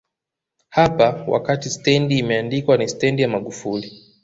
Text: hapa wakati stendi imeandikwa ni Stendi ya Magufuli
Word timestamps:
hapa 0.69 1.23
wakati 1.27 1.69
stendi 1.69 2.17
imeandikwa 2.19 2.77
ni 2.77 2.87
Stendi 2.87 3.21
ya 3.21 3.27
Magufuli 3.27 4.01